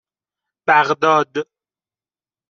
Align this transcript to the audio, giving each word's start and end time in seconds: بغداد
بغداد 0.67 1.35